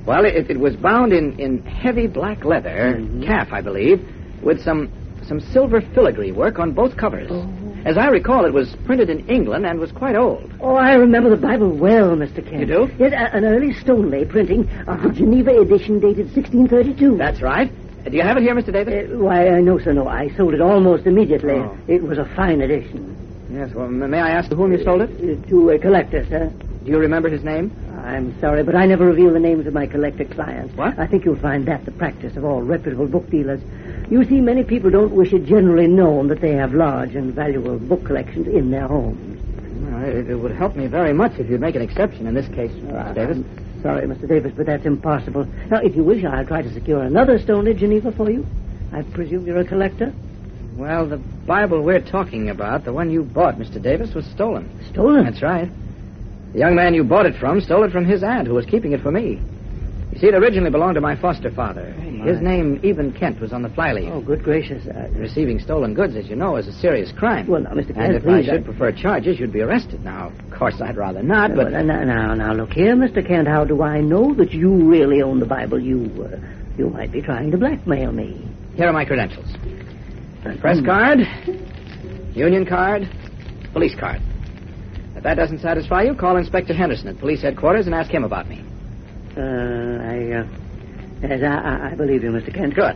Well, 0.08 0.26
it, 0.26 0.50
it 0.50 0.60
was 0.60 0.76
bound 0.76 1.14
in, 1.14 1.40
in 1.40 1.62
heavy 1.64 2.08
black 2.08 2.44
leather, 2.44 2.96
Mhm. 2.98 3.24
calf, 3.26 3.50
I 3.52 3.62
believe, 3.62 4.02
with 4.42 4.62
some 4.62 4.90
some 5.28 5.40
silver 5.42 5.82
filigree 5.94 6.32
work 6.32 6.58
on 6.58 6.72
both 6.72 6.96
covers. 6.96 7.30
As 7.88 7.96
I 7.98 8.08
recall, 8.08 8.44
it 8.44 8.52
was 8.54 8.76
printed 8.86 9.10
in 9.10 9.26
England 9.30 9.66
and 9.66 9.80
was 9.80 9.94
quite 9.94 10.18
old. 10.18 10.52
Oh, 10.60 10.76
I 10.76 10.96
remember 10.96 11.30
the 11.30 11.38
Bible 11.38 11.70
well, 11.72 12.18
Mr. 12.18 12.46
Kent. 12.46 12.60
You 12.60 12.66
do? 12.66 12.92
Yes, 13.00 13.14
a- 13.14 13.34
an 13.34 13.46
early 13.46 13.74
Stoneleigh 13.76 14.26
printing 14.28 14.70
the 14.86 15.10
Geneva 15.16 15.62
edition 15.62 16.00
dated 16.02 16.28
1632. 16.36 17.16
That's 17.18 17.42
right. 17.42 17.72
Uh, 18.06 18.10
Do 18.10 18.18
you 18.18 18.24
have 18.24 18.36
it 18.36 18.42
here, 18.44 18.54
Mr. 18.56 18.74
Davis? 18.74 19.10
Uh, 19.10 19.18
why, 19.18 19.48
uh, 19.48 19.60
no, 19.62 19.80
sir, 19.80 19.94
no. 19.94 20.06
I 20.06 20.28
sold 20.36 20.54
it 20.54 20.60
almost 20.60 21.06
immediately. 21.08 21.54
Oh. 21.54 21.78
It 21.88 22.04
was 22.04 22.18
a 22.18 22.26
fine 22.36 22.60
edition. 22.62 23.16
yes. 23.54 23.74
Well, 23.74 23.88
may 23.88 24.20
I 24.20 24.32
ask 24.32 24.50
to 24.50 24.56
whom 24.58 24.74
you 24.74 24.84
sold 24.84 25.02
it? 25.04 25.10
Uh, 25.40 25.48
to 25.48 25.70
a 25.70 25.80
collector, 25.80 26.26
sir. 26.26 26.52
Do 26.84 26.92
you 26.92 26.98
remember 26.98 27.30
his 27.30 27.44
name? 27.46 27.72
I'm 28.04 28.38
sorry, 28.42 28.64
but 28.64 28.76
I 28.76 28.86
never 28.86 29.06
reveal 29.06 29.32
the 29.32 29.40
names 29.40 29.66
of 29.66 29.74
my 29.74 29.88
collector 29.88 30.26
clients. 30.26 30.76
What? 30.76 31.00
I 31.00 31.08
think 31.08 31.24
you'll 31.24 31.36
find 31.40 31.66
that 31.68 31.86
the 31.86 31.92
practice 31.92 32.36
of 32.36 32.44
all 32.44 32.62
reputable 32.62 33.08
book 33.08 33.30
dealers. 33.30 33.62
You 34.10 34.24
see, 34.24 34.40
many 34.40 34.64
people 34.64 34.90
don't 34.90 35.12
wish 35.14 35.34
it 35.34 35.46
generally 35.46 35.88
known 35.88 36.28
that 36.30 36.40
they 36.40 36.54
have 36.54 36.74
large 36.74 37.16
and 37.16 37.34
valuable 37.34 37.78
book 37.78 38.06
collections 38.06 38.48
in 38.48 38.72
their 38.72 38.88
homes. 38.88 39.42
Well, 39.92 40.04
it, 40.06 40.30
it 40.30 40.36
would 40.36 40.52
help 40.56 40.76
me 40.76 40.88
very 40.88 41.12
much 41.14 41.34
if 41.40 41.50
you'd 41.50 41.60
make 41.60 41.76
an 41.76 41.82
exception 41.82 42.26
in 42.26 42.34
this 42.34 42.48
case, 42.48 42.72
Uh, 42.90 43.12
Davis. 43.14 43.38
I'm 43.38 43.82
sorry, 43.82 44.08
Mr. 44.08 44.28
Davis, 44.28 44.54
but 44.56 44.66
that's 44.66 44.86
impossible. 44.86 45.46
Now, 45.70 45.82
if 45.82 45.96
you 45.96 46.04
wish, 46.04 46.24
I'll 46.24 46.46
try 46.46 46.62
to 46.62 46.74
secure 46.74 47.04
another 47.04 47.38
stone 47.38 47.68
in 47.68 47.78
Geneva 47.78 48.12
for 48.14 48.32
you. 48.32 48.46
I 48.94 49.02
presume 49.02 49.46
you're 49.46 49.60
a 49.60 49.66
collector? 49.66 50.14
Well, 50.78 51.06
the 51.08 51.18
Bible 51.18 51.82
we're 51.82 52.00
talking 52.00 52.50
about, 52.50 52.86
the 52.86 52.94
one 52.94 53.12
you 53.12 53.24
bought, 53.24 53.58
Mr. 53.58 53.82
Davis, 53.82 54.14
was 54.14 54.26
stolen. 54.28 54.70
Stolen? 54.92 55.26
That's 55.26 55.42
right. 55.42 55.70
The 56.54 56.60
young 56.60 56.76
man 56.76 56.94
you 56.94 57.04
bought 57.04 57.26
it 57.26 57.36
from 57.36 57.60
stole 57.60 57.84
it 57.84 57.92
from 57.92 58.06
his 58.06 58.24
aunt, 58.24 58.48
who 58.48 58.54
was 58.54 58.66
keeping 58.66 58.94
it 58.94 59.02
for 59.02 59.12
me. 59.12 59.42
You 60.12 60.20
see, 60.20 60.28
it 60.28 60.34
originally 60.36 60.72
belonged 60.72 60.96
to 60.96 61.02
my 61.02 61.16
foster 61.20 61.52
father. 61.52 61.94
my. 62.00 62.26
his 62.26 62.42
name, 62.42 62.80
Eben 62.84 63.12
Kent, 63.12 63.40
was 63.40 63.52
on 63.52 63.62
the 63.62 63.70
flyleaf. 63.70 64.10
Oh, 64.12 64.22
good 64.22 64.42
gracious. 64.42 64.88
Uh, 64.88 65.10
Receiving 65.12 65.60
stolen 65.60 65.94
goods, 65.94 66.16
as 66.16 66.28
you 66.28 66.36
know, 66.36 66.56
is 66.56 66.68
a 66.68 66.72
serious 66.74 67.12
crime. 67.12 67.46
well, 67.48 67.62
now, 67.62 67.72
Mr. 67.72 67.94
Kent, 67.94 67.98
and 68.00 68.16
if 68.16 68.24
I 68.24 68.26
please, 68.26 68.46
should 68.46 68.66
prefer 68.66 68.92
charges, 68.92 69.40
you'd 69.40 69.54
be 69.54 69.62
arrested. 69.62 70.04
Now, 70.04 70.30
of 70.30 70.52
course, 70.52 70.82
I'd 70.82 70.96
rather 70.98 71.22
not, 71.22 71.56
but... 71.56 71.72
Well, 71.72 71.84
now, 71.84 72.04
now, 72.04 72.34
now, 72.34 72.54
look 72.54 72.72
here, 72.72 72.96
Mr. 72.96 73.26
Kent. 73.26 73.48
How 73.48 73.66
do 73.66 73.84
I 73.84 74.00
know 74.00 74.34
that 74.36 74.54
you 74.54 74.74
really 74.74 75.22
own 75.22 75.40
the 75.40 75.46
Bible? 75.46 75.80
You, 75.80 76.10
uh, 76.24 76.38
you 76.78 76.90
might 76.90 77.12
be 77.12 77.22
trying 77.22 77.52
to 77.52 77.58
blackmail 77.58 78.12
me. 78.12 78.48
Here 78.76 78.88
are 78.88 78.94
my 78.94 79.06
credentials. 79.06 79.48
Press 80.62 80.80
card, 80.86 81.20
union 82.34 82.66
card, 82.66 83.10
police 83.74 83.96
card. 84.00 84.22
If 85.16 85.24
that 85.24 85.36
doesn't 85.36 85.60
satisfy 85.60 86.04
you, 86.04 86.16
call 86.16 86.38
Inspector 86.38 86.74
Henderson 86.74 87.10
at 87.10 87.20
police 87.20 87.42
headquarters 87.42 87.88
and 87.88 87.94
ask 87.94 88.10
him 88.10 88.24
about 88.24 88.48
me. 88.48 88.64
Uh, 89.38 90.02
I, 90.04 90.32
uh, 90.34 90.46
I, 91.24 91.36
I- 91.46 91.92
I 91.92 91.96
believe 91.96 92.24
you, 92.24 92.32
Mr. 92.32 92.54
Kent. 92.54 92.74
Good. 92.76 92.96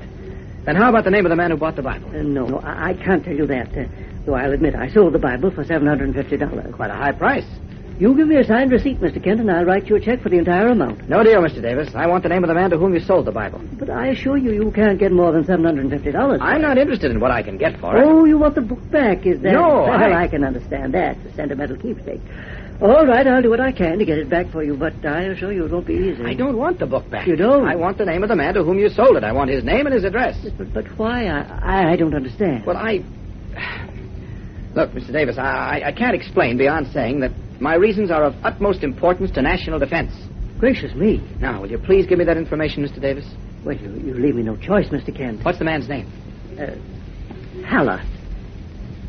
Then 0.66 0.76
how 0.76 0.90
about 0.90 1.04
the 1.06 1.12
name 1.12 1.26
of 1.26 1.30
the 1.30 1.36
man 1.36 1.52
who 1.52 1.58
bought 1.58 1.76
the 1.76 1.82
Bible? 1.82 2.10
Uh, 2.10 2.22
no, 2.24 2.48
no, 2.48 2.60
I, 2.60 2.90
I 2.90 2.94
can't 2.94 3.24
tell 3.24 3.36
you 3.36 3.48
that. 3.48 3.76
Uh, 3.78 3.86
though 4.26 4.36
I'll 4.36 4.52
admit 4.54 4.76
I 4.76 4.90
sold 4.90 5.14
the 5.14 5.20
Bible 5.20 5.50
for 5.52 5.64
$750. 5.66 6.74
Quite 6.74 6.90
a 6.92 6.94
high 6.96 7.12
price. 7.14 7.46
You 8.00 8.16
give 8.16 8.28
me 8.28 8.38
a 8.38 8.44
signed 8.44 8.72
receipt, 8.72 9.00
Mr. 9.00 9.24
Kent, 9.24 9.42
and 9.42 9.52
I'll 9.52 9.66
write 9.66 9.88
you 9.88 9.96
a 9.96 10.00
check 10.00 10.22
for 10.22 10.30
the 10.30 10.38
entire 10.40 10.68
amount. 10.70 11.08
No 11.08 11.24
deal, 11.24 11.40
Mr. 11.42 11.62
Davis. 11.62 11.94
I 11.94 12.08
want 12.08 12.24
the 12.24 12.30
name 12.30 12.44
of 12.44 12.48
the 12.48 12.56
man 12.56 12.72
to 12.72 12.78
whom 12.80 12.96
you 12.96 13.00
sold 13.00 13.26
the 13.26 13.32
Bible. 13.32 13.60
But 13.74 13.92
I 13.92 14.08
assure 14.08 14.38
you, 14.38 14.52
you 14.52 14.72
can't 14.72 14.98
get 14.98 15.12
more 15.12 15.32
than 15.32 15.44
$750. 15.44 16.40
I'm 16.42 16.62
not 16.62 16.80
interested 16.80 17.12
in 17.12 17.20
what 17.20 17.30
I 17.30 17.44
can 17.44 17.58
get 17.58 17.80
for 17.80 17.96
it. 17.98 18.04
Oh, 18.04 18.26
you 18.26 18.40
want 18.40 18.56
the 18.56 18.62
book 18.62 18.90
back, 18.90 19.26
is 19.28 19.40
that? 19.42 19.52
No, 19.54 19.84
Well, 19.84 19.92
I- 19.92 20.24
I 20.24 20.28
can 20.28 20.44
understand 20.44 20.94
that. 20.96 21.16
It's 21.18 21.34
a 21.34 21.36
sentimental 21.36 21.78
keepsake. 21.78 22.22
All 22.82 23.06
right, 23.06 23.28
I'll 23.28 23.44
do 23.44 23.50
what 23.52 23.60
I 23.60 23.72
can 23.72 24.00
to 24.00 24.06
get 24.06 24.18
it 24.18 24.28
back 24.28 24.52
for 24.52 24.64
you, 24.64 24.76
but 24.76 24.94
I 25.06 25.26
assure 25.26 25.52
you 25.52 25.66
it 25.66 25.72
won't 25.72 25.86
be 25.86 25.94
easy. 25.94 26.24
I 26.24 26.34
don't 26.34 26.58
want 26.58 26.80
the 26.80 26.88
book 26.88 27.08
back. 27.12 27.28
You 27.28 27.36
don't? 27.36 27.68
I 27.68 27.76
want 27.76 28.00
the 28.00 28.06
name 28.06 28.24
of 28.24 28.30
the 28.30 28.36
man 28.36 28.56
to 28.56 28.64
whom 28.64 28.80
you 28.80 28.90
sold 28.90 29.18
it. 29.18 29.24
I 29.24 29.32
want 29.32 29.52
his 29.52 29.64
name 29.64 29.86
and 29.86 29.94
his 29.94 30.04
address. 30.04 30.36
But, 30.58 30.74
but 30.74 30.86
why? 30.98 31.28
I, 31.28 31.92
I, 31.92 31.96
don't 31.96 32.16
understand. 32.16 32.66
Well, 32.66 32.78
I. 32.78 33.04
Look, 34.74 34.92
Mr. 34.92 35.12
Davis, 35.12 35.38
I, 35.38 35.44
I- 35.82 35.88
I 35.90 35.92
can't 35.92 36.16
explain 36.16 36.58
beyond 36.58 36.88
saying 36.92 37.20
that 37.20 37.32
my 37.60 37.76
reasons 37.76 38.10
are 38.10 38.24
of 38.24 38.34
utmost 38.44 38.84
importance 38.84 39.30
to 39.32 39.44
national 39.44 39.78
defense. 39.78 40.12
Gracious 40.58 40.96
me. 40.96 41.22
Now, 41.40 41.62
will 41.62 41.70
you 41.70 41.78
please 41.78 42.08
give 42.08 42.18
me 42.18 42.26
that 42.26 42.38
information, 42.38 42.84
Mr. 42.84 43.00
Davis? 43.00 43.26
Well, 43.64 43.76
you, 43.76 43.92
you 43.92 44.14
leave 44.16 44.34
me 44.36 44.42
no 44.42 44.56
choice, 44.58 44.88
Mr. 44.90 45.16
Kent. 45.16 45.46
What's 45.46 45.60
the 45.60 45.66
man's 45.66 45.88
name? 45.88 46.12
Uh, 46.60 47.64
Haller. 47.68 48.02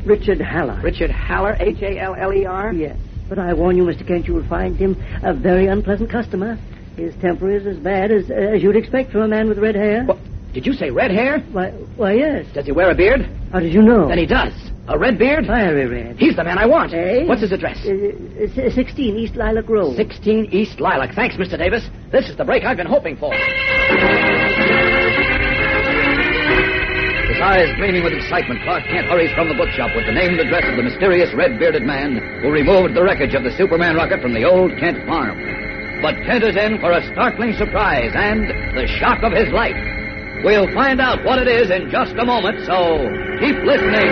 Richard 0.05 0.41
Haller. 0.41 0.79
Richard 0.83 1.09
Haller, 1.09 1.55
H 1.59 1.81
A 1.81 1.97
L 1.97 2.15
L 2.15 2.33
E 2.33 2.45
R? 2.45 2.71
Yes. 2.73 2.97
But 3.33 3.41
I 3.41 3.53
warn 3.55 3.77
you, 3.77 3.83
Mr. 3.83 4.07
Kent, 4.07 4.27
you 4.27 4.35
will 4.35 4.47
find 4.47 4.77
him 4.77 4.95
a 5.23 5.33
very 5.33 5.65
unpleasant 5.65 6.11
customer. 6.11 6.55
His 6.95 7.15
temper 7.15 7.49
is 7.49 7.65
as 7.65 7.77
bad 7.77 8.11
as, 8.11 8.29
as 8.29 8.61
you'd 8.61 8.75
expect 8.75 9.11
from 9.11 9.21
a 9.21 9.27
man 9.27 9.49
with 9.49 9.57
red 9.57 9.73
hair. 9.73 10.03
What? 10.05 10.19
Did 10.53 10.67
you 10.67 10.73
say 10.73 10.91
red 10.91 11.09
hair? 11.09 11.39
Why, 11.51 11.71
why, 11.97 12.13
yes. 12.13 12.45
Does 12.53 12.67
he 12.67 12.71
wear 12.71 12.91
a 12.91 12.95
beard? 12.95 13.27
How 13.51 13.59
did 13.59 13.73
you 13.73 13.81
know? 13.81 14.07
Then 14.07 14.19
he 14.19 14.27
does. 14.27 14.53
A 14.87 14.99
red 14.99 15.17
beard? 15.17 15.47
Very 15.47 15.87
red. 15.87 16.17
He's 16.19 16.35
the 16.35 16.43
man 16.43 16.59
I 16.59 16.67
want. 16.67 16.93
Eh? 16.93 17.25
What's 17.25 17.41
his 17.41 17.51
address? 17.51 17.79
Uh, 17.79 18.69
16 18.69 19.17
East 19.17 19.35
Lilac 19.35 19.67
Road. 19.67 19.95
16 19.95 20.49
East 20.51 20.79
Lilac. 20.79 21.15
Thanks, 21.15 21.35
Mr. 21.35 21.57
Davis. 21.57 21.89
This 22.11 22.29
is 22.29 22.37
the 22.37 22.45
break 22.45 22.63
I've 22.65 22.77
been 22.77 22.85
hoping 22.85 23.17
for. 23.17 23.33
Eyes 27.43 27.75
gleaming 27.75 28.03
with 28.03 28.13
excitement, 28.13 28.63
Clark 28.63 28.85
Kent 28.87 29.07
hurries 29.07 29.33
from 29.35 29.49
the 29.49 29.53
bookshop 29.53 29.91
with 29.95 30.05
the 30.05 30.15
name 30.15 30.31
and 30.31 30.39
address 30.39 30.63
of 30.63 30.77
the 30.77 30.83
mysterious 30.83 31.33
red-bearded 31.35 31.83
man 31.83 32.15
who 32.41 32.49
removed 32.49 32.95
the 32.95 33.03
wreckage 33.03 33.35
of 33.35 33.43
the 33.43 33.51
Superman 33.57 33.95
rocket 33.95 34.21
from 34.21 34.33
the 34.33 34.45
old 34.45 34.71
Kent 34.79 35.05
farm. 35.05 35.35
But 36.01 36.15
Kent 36.23 36.43
is 36.43 36.55
in 36.55 36.79
for 36.79 36.91
a 36.91 37.03
startling 37.11 37.53
surprise 37.53 38.11
and 38.15 38.47
the 38.77 38.87
shock 38.99 39.23
of 39.23 39.33
his 39.33 39.51
life. 39.51 39.75
We'll 40.43 40.71
find 40.73 41.01
out 41.01 41.23
what 41.25 41.39
it 41.39 41.47
is 41.47 41.69
in 41.69 41.91
just 41.91 42.15
a 42.15 42.25
moment, 42.25 42.63
so 42.65 43.03
keep 43.39 43.59
listening. 43.67 44.07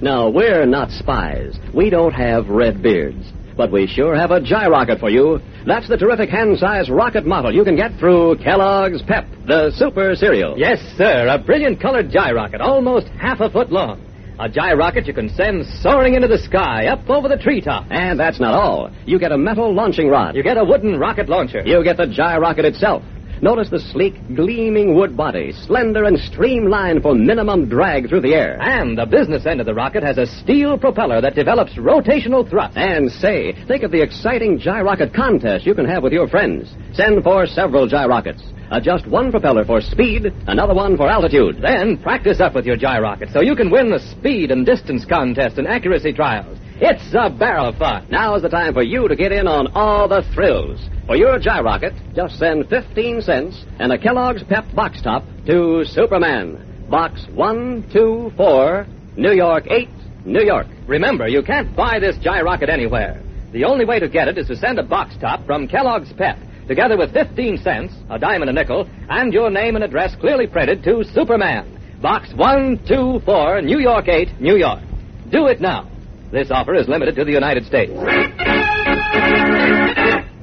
Now, 0.00 0.28
we're 0.28 0.66
not 0.66 0.90
spies. 0.90 1.58
We 1.74 1.90
don't 1.90 2.14
have 2.14 2.48
red 2.48 2.82
beards. 2.82 3.32
But 3.56 3.72
we 3.72 3.86
sure 3.86 4.14
have 4.14 4.30
a 4.30 4.40
gyrocket 4.40 5.00
for 5.00 5.08
you. 5.08 5.40
That's 5.66 5.88
the 5.88 5.96
terrific 5.96 6.28
hand-sized 6.28 6.90
rocket 6.90 7.24
model 7.24 7.54
you 7.54 7.64
can 7.64 7.74
get 7.74 7.98
through 7.98 8.36
Kellogg's 8.36 9.02
Pep, 9.02 9.26
the 9.46 9.72
super 9.74 10.14
cereal. 10.14 10.58
Yes, 10.58 10.78
sir. 10.96 11.26
A 11.28 11.38
brilliant 11.38 11.80
colored 11.80 12.10
gyrocket, 12.10 12.60
almost 12.60 13.06
half 13.18 13.40
a 13.40 13.48
foot 13.48 13.72
long. 13.72 14.02
A 14.38 14.50
gyrocket 14.50 15.06
you 15.06 15.14
can 15.14 15.30
send 15.30 15.64
soaring 15.80 16.14
into 16.14 16.28
the 16.28 16.36
sky, 16.36 16.88
up 16.88 17.08
over 17.08 17.26
the 17.26 17.38
treetop. 17.38 17.86
And 17.90 18.20
that's 18.20 18.38
not 18.38 18.52
all. 18.52 18.90
You 19.06 19.18
get 19.18 19.32
a 19.32 19.38
metal 19.38 19.74
launching 19.74 20.08
rod. 20.08 20.36
You 20.36 20.42
get 20.42 20.58
a 20.58 20.64
wooden 20.64 20.98
rocket 20.98 21.30
launcher. 21.30 21.62
You 21.64 21.82
get 21.82 21.96
the 21.96 22.06
gyrocket 22.06 22.66
itself. 22.66 23.02
Notice 23.42 23.68
the 23.68 23.78
sleek, 23.78 24.14
gleaming 24.34 24.94
wood 24.94 25.14
body, 25.14 25.52
slender 25.52 26.04
and 26.04 26.18
streamlined 26.18 27.02
for 27.02 27.14
minimum 27.14 27.68
drag 27.68 28.08
through 28.08 28.22
the 28.22 28.34
air. 28.34 28.58
And 28.60 28.96
the 28.96 29.04
business 29.04 29.44
end 29.44 29.60
of 29.60 29.66
the 29.66 29.74
rocket 29.74 30.02
has 30.02 30.16
a 30.16 30.26
steel 30.26 30.78
propeller 30.78 31.20
that 31.20 31.34
develops 31.34 31.74
rotational 31.74 32.48
thrust. 32.48 32.76
And 32.78 33.10
say, 33.10 33.52
think 33.66 33.82
of 33.82 33.90
the 33.90 34.00
exciting 34.00 34.58
gyrocket 34.58 35.12
contest 35.12 35.66
you 35.66 35.74
can 35.74 35.84
have 35.84 36.02
with 36.02 36.14
your 36.14 36.28
friends. 36.28 36.74
Send 36.94 37.22
for 37.22 37.46
several 37.46 37.86
gyrockets. 37.86 38.42
Adjust 38.70 39.06
one 39.06 39.30
propeller 39.30 39.64
for 39.64 39.80
speed, 39.82 40.32
another 40.46 40.74
one 40.74 40.96
for 40.96 41.08
altitude. 41.08 41.60
Then 41.60 41.98
practice 41.98 42.40
up 42.40 42.54
with 42.54 42.64
your 42.64 42.76
gyrocket 42.76 43.28
so 43.32 43.42
you 43.42 43.54
can 43.54 43.70
win 43.70 43.90
the 43.90 44.00
speed 44.00 44.50
and 44.50 44.64
distance 44.64 45.04
contest 45.04 45.58
and 45.58 45.68
accuracy 45.68 46.12
trials. 46.12 46.58
It's 46.78 47.14
a 47.14 47.30
barrel 47.30 47.70
of 47.70 47.76
fun. 47.76 48.06
Now's 48.10 48.42
the 48.42 48.50
time 48.50 48.74
for 48.74 48.82
you 48.82 49.08
to 49.08 49.16
get 49.16 49.32
in 49.32 49.48
on 49.48 49.68
all 49.68 50.08
the 50.08 50.22
thrills. 50.34 50.78
For 51.06 51.16
your 51.16 51.38
gyrocket, 51.38 51.94
just 52.14 52.38
send 52.38 52.68
15 52.68 53.22
cents 53.22 53.64
and 53.78 53.92
a 53.92 53.98
Kellogg's 53.98 54.42
Pep 54.42 54.66
box 54.74 55.00
top 55.00 55.24
to 55.46 55.86
Superman. 55.86 56.86
Box 56.90 57.26
124, 57.32 58.86
New 59.16 59.32
York 59.32 59.66
8, 59.70 59.88
New 60.26 60.42
York. 60.42 60.66
Remember, 60.86 61.26
you 61.26 61.42
can't 61.42 61.74
buy 61.74 61.98
this 61.98 62.18
gyrocket 62.18 62.68
anywhere. 62.68 63.22
The 63.54 63.64
only 63.64 63.86
way 63.86 63.98
to 63.98 64.08
get 64.08 64.28
it 64.28 64.36
is 64.36 64.48
to 64.48 64.56
send 64.56 64.78
a 64.78 64.82
box 64.82 65.16
top 65.18 65.46
from 65.46 65.68
Kellogg's 65.68 66.12
Pep, 66.12 66.36
together 66.68 66.98
with 66.98 67.14
15 67.14 67.56
cents, 67.56 67.94
a 68.10 68.18
dime 68.18 68.42
and 68.42 68.50
a 68.50 68.52
nickel, 68.52 68.86
and 69.08 69.32
your 69.32 69.48
name 69.48 69.76
and 69.76 69.84
address 69.84 70.14
clearly 70.20 70.46
printed 70.46 70.84
to 70.84 71.04
Superman. 71.14 71.98
Box 72.02 72.34
124, 72.34 73.62
New 73.62 73.80
York 73.80 74.08
8, 74.08 74.42
New 74.42 74.58
York. 74.58 74.82
Do 75.30 75.46
it 75.46 75.62
now. 75.62 75.88
This 76.32 76.50
offer 76.50 76.74
is 76.74 76.88
limited 76.88 77.14
to 77.16 77.24
the 77.24 77.32
United 77.32 77.64
States. 77.66 77.92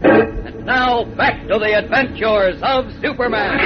And 0.03 0.65
now, 0.65 1.03
back 1.17 1.45
to 1.47 1.59
the 1.59 1.75
adventures 1.77 2.57
of 2.63 2.85
Superman. 3.01 3.59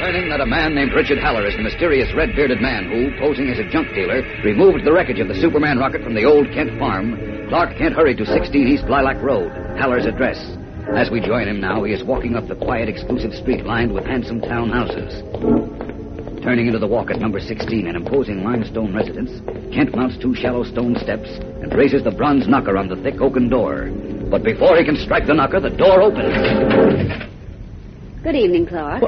Learning 0.00 0.28
that 0.28 0.40
a 0.40 0.46
man 0.46 0.74
named 0.74 0.92
Richard 0.92 1.18
Haller 1.18 1.46
is 1.46 1.54
the 1.56 1.62
mysterious 1.62 2.12
red-bearded 2.16 2.60
man 2.60 2.90
who, 2.90 3.16
posing 3.20 3.48
as 3.48 3.60
a 3.60 3.70
junk 3.70 3.94
dealer, 3.94 4.22
removed 4.44 4.84
the 4.84 4.92
wreckage 4.92 5.20
of 5.20 5.28
the 5.28 5.36
Superman 5.40 5.78
rocket 5.78 6.02
from 6.02 6.14
the 6.14 6.24
old 6.24 6.48
Kent 6.52 6.76
farm, 6.80 7.16
Clark 7.48 7.78
Kent 7.78 7.94
hurried 7.94 8.18
to 8.18 8.26
16 8.26 8.66
East 8.66 8.84
Lilac 8.84 9.22
Road, 9.22 9.52
Haller's 9.78 10.06
address. 10.06 10.36
As 10.96 11.10
we 11.10 11.20
join 11.20 11.46
him 11.46 11.60
now, 11.60 11.84
he 11.84 11.92
is 11.92 12.02
walking 12.02 12.34
up 12.34 12.48
the 12.48 12.56
quiet, 12.56 12.88
exclusive 12.88 13.32
street 13.32 13.64
lined 13.64 13.94
with 13.94 14.04
handsome 14.04 14.40
town 14.40 14.68
houses. 14.68 15.22
Turning 16.44 16.66
into 16.66 16.78
the 16.78 16.86
walk 16.86 17.10
at 17.10 17.18
number 17.18 17.40
16, 17.40 17.86
an 17.86 17.96
imposing 17.96 18.44
limestone 18.44 18.94
residence, 18.94 19.30
Kent 19.74 19.96
mounts 19.96 20.18
two 20.18 20.34
shallow 20.34 20.62
stone 20.62 20.94
steps 20.94 21.26
and 21.62 21.72
raises 21.72 22.04
the 22.04 22.10
bronze 22.10 22.46
knocker 22.46 22.76
on 22.76 22.86
the 22.86 22.96
thick 22.96 23.18
oaken 23.18 23.48
door. 23.48 23.90
But 24.30 24.44
before 24.44 24.76
he 24.76 24.84
can 24.84 24.94
strike 24.94 25.26
the 25.26 25.32
knocker, 25.32 25.58
the 25.58 25.70
door 25.70 26.02
opens. 26.02 26.34
Good 28.22 28.34
evening, 28.36 28.66
Clark. 28.66 29.04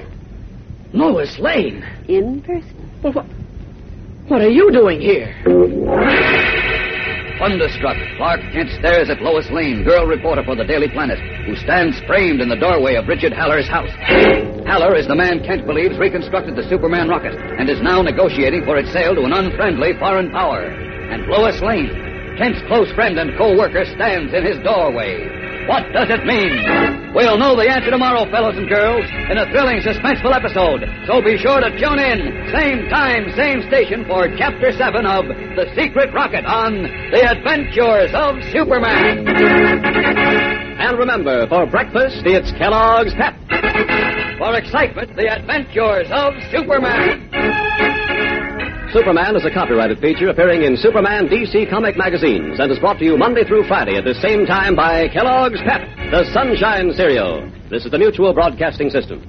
Lois 0.94 1.38
Lane! 1.38 1.84
In 2.08 2.40
person. 2.40 2.90
Well, 3.04 3.12
what, 3.12 3.26
what 4.28 4.40
are 4.40 4.48
you 4.48 4.72
doing 4.72 4.98
here? 4.98 5.36
Thunderstruck, 7.38 7.96
Clark 8.16 8.40
Kent 8.52 8.70
stares 8.78 9.10
at 9.10 9.20
Lois 9.20 9.50
Lane, 9.50 9.84
girl 9.84 10.06
reporter 10.06 10.42
for 10.42 10.56
the 10.56 10.64
Daily 10.64 10.88
Planet, 10.88 11.18
who 11.44 11.54
stands 11.56 12.00
framed 12.06 12.40
in 12.40 12.48
the 12.48 12.56
doorway 12.56 12.94
of 12.94 13.08
Richard 13.08 13.32
Haller's 13.32 13.68
house. 13.68 13.92
Haller 14.64 14.96
is 14.96 15.06
the 15.06 15.14
man 15.14 15.44
Kent 15.44 15.66
believes 15.66 15.98
reconstructed 15.98 16.56
the 16.56 16.66
Superman 16.68 17.08
rocket 17.08 17.36
and 17.36 17.68
is 17.68 17.82
now 17.82 18.00
negotiating 18.00 18.64
for 18.64 18.78
its 18.78 18.90
sale 18.90 19.14
to 19.14 19.24
an 19.24 19.34
unfriendly 19.34 19.92
foreign 19.98 20.30
power. 20.30 20.64
And 20.64 21.26
Lois 21.26 21.60
Lane, 21.60 22.36
Kent's 22.38 22.62
close 22.68 22.90
friend 22.92 23.18
and 23.18 23.36
co-worker, 23.36 23.84
stands 23.84 24.32
in 24.32 24.42
his 24.42 24.58
doorway. 24.64 25.45
What 25.66 25.90
does 25.92 26.06
it 26.10 26.22
mean? 26.22 27.10
We'll 27.12 27.38
know 27.38 27.56
the 27.58 27.66
answer 27.66 27.90
tomorrow, 27.90 28.30
fellows 28.30 28.54
and 28.56 28.68
girls, 28.68 29.02
in 29.26 29.34
a 29.34 29.50
thrilling, 29.50 29.82
suspenseful 29.82 30.30
episode. 30.30 30.86
So 31.10 31.18
be 31.18 31.34
sure 31.36 31.58
to 31.58 31.74
tune 31.74 31.98
in, 31.98 32.46
same 32.54 32.86
time, 32.86 33.34
same 33.34 33.66
station, 33.66 34.06
for 34.06 34.30
Chapter 34.38 34.70
7 34.70 35.02
of 35.02 35.26
The 35.26 35.66
Secret 35.74 36.14
Rocket 36.14 36.46
on 36.46 36.86
The 37.10 37.18
Adventures 37.18 38.14
of 38.14 38.38
Superman. 38.54 39.26
And 40.78 40.98
remember, 40.98 41.48
for 41.48 41.66
breakfast, 41.66 42.22
it's 42.22 42.52
Kellogg's 42.54 43.14
Pep. 43.18 43.34
For 44.38 44.54
excitement, 44.54 45.16
The 45.16 45.26
Adventures 45.34 46.06
of 46.14 46.34
Superman. 46.54 47.25
Superman 48.92 49.34
is 49.34 49.44
a 49.44 49.50
copyrighted 49.50 49.98
feature 49.98 50.28
appearing 50.28 50.62
in 50.62 50.76
Superman 50.76 51.26
DC 51.26 51.68
comic 51.68 51.96
magazines 51.96 52.60
and 52.60 52.70
is 52.70 52.78
brought 52.78 52.98
to 53.00 53.04
you 53.04 53.18
Monday 53.18 53.42
through 53.42 53.66
Friday 53.66 53.96
at 53.96 54.04
the 54.04 54.14
same 54.14 54.46
time 54.46 54.76
by 54.76 55.08
Kellogg's 55.08 55.60
Pep, 55.62 55.80
the 56.12 56.24
Sunshine 56.32 56.92
Cereal. 56.92 57.50
This 57.68 57.84
is 57.84 57.90
the 57.90 57.98
Mutual 57.98 58.32
Broadcasting 58.32 58.90
System. 58.90 59.26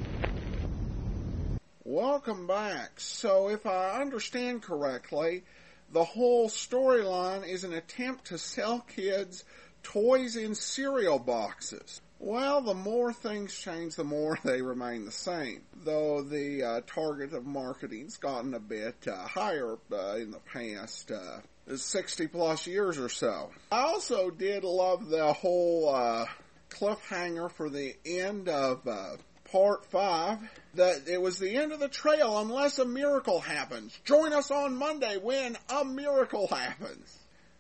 Welcome 1.84 2.46
back. 2.46 3.00
So, 3.00 3.50
if 3.50 3.66
I 3.66 4.00
understand 4.00 4.62
correctly, 4.62 5.44
the 5.92 6.04
whole 6.04 6.50
storyline 6.50 7.48
is 7.48 7.64
an 7.64 7.74
attempt 7.74 8.26
to 8.26 8.38
sell 8.38 8.82
kids 8.82 9.44
toys 9.82 10.36
in 10.36 10.54
cereal 10.54 11.18
boxes. 11.18 12.02
Well, 12.20 12.62
the 12.62 12.74
more 12.74 13.14
things 13.14 13.54
change, 13.54 13.96
the 13.96 14.04
more 14.04 14.40
they 14.44 14.62
remain 14.62 15.06
the 15.06 15.12
same. 15.12 15.62
Though 15.84 16.22
the 16.22 16.64
uh, 16.64 16.82
target 16.88 17.34
of 17.34 17.46
marketing's 17.46 18.18
gotten 18.18 18.54
a 18.54 18.60
bit 18.60 19.08
uh, 19.08 19.28
higher 19.28 19.78
uh, 19.92 20.16
in 20.16 20.32
the 20.32 20.40
past 20.40 21.12
uh, 21.12 21.40
60 21.76 22.28
plus 22.28 22.66
years 22.68 22.98
or 22.98 23.10
so. 23.10 23.52
I 23.72 23.82
also 23.82 24.30
did 24.30 24.64
love 24.64 25.10
the 25.10 25.34
whole 25.34 25.90
uh, 25.94 26.26
cliffhanger 26.70 27.52
for 27.52 27.70
the 27.70 27.96
end 28.06 28.50
of 28.50 28.88
uh, 28.88 29.18
part 29.52 29.86
five. 29.86 30.40
That 30.76 31.08
it 31.08 31.22
was 31.22 31.40
the 31.40 31.56
end 31.56 31.72
of 31.72 31.80
the 31.80 31.88
trail 31.88 32.40
unless 32.40 32.80
a 32.80 32.86
miracle 32.86 33.40
happens. 33.40 33.98
Join 34.06 34.34
us 34.34 34.52
on 34.52 34.78
Monday 34.78 35.18
when 35.18 35.58
a 35.70 35.84
miracle 35.84 36.48
happens. 36.48 37.18